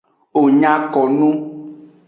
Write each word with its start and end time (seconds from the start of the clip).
Wo 0.33 0.41
nya 0.59 0.73
ko 0.93 1.01
nu. 1.17 1.29